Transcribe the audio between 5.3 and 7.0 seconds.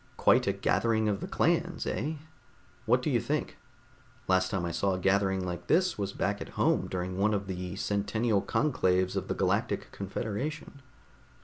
like this was back at home